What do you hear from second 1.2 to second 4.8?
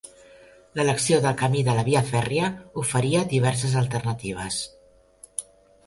del camí de la via fèrria oferia diverses alternatives.